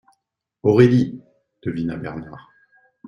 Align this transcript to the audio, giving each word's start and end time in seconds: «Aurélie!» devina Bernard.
«Aurélie!» 0.63 1.21
devina 1.61 1.95
Bernard. 1.95 2.49